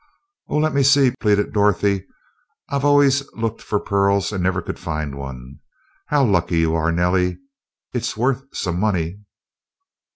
"Oh, 0.49 0.57
let 0.57 0.73
me 0.73 0.81
see," 0.81 1.11
pleaded 1.19 1.53
Dorothy. 1.53 2.07
"I've 2.69 2.83
always 2.83 3.21
looked 3.35 3.61
for 3.61 3.79
pearls, 3.79 4.31
and 4.31 4.41
never 4.41 4.59
could 4.59 4.79
find 4.79 5.13
one. 5.13 5.59
How 6.07 6.23
lucky 6.23 6.57
you 6.57 6.73
are, 6.73 6.91
Nellie. 6.91 7.37
It's 7.93 8.17
worth 8.17 8.45
some 8.51 8.79
money." 8.79 9.19